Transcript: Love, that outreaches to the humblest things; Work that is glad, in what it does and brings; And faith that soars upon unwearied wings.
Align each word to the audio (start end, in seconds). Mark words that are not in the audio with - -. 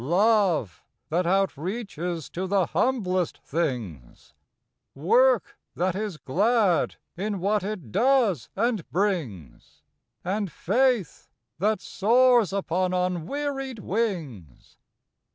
Love, 0.03 0.83
that 1.09 1.25
outreaches 1.27 2.27
to 2.31 2.47
the 2.47 2.65
humblest 2.65 3.37
things; 3.37 4.33
Work 4.95 5.59
that 5.75 5.93
is 5.93 6.17
glad, 6.17 6.95
in 7.15 7.39
what 7.39 7.61
it 7.63 7.91
does 7.91 8.49
and 8.55 8.89
brings; 8.89 9.83
And 10.23 10.51
faith 10.51 11.29
that 11.59 11.81
soars 11.81 12.51
upon 12.51 12.93
unwearied 12.95 13.77
wings. 13.77 14.75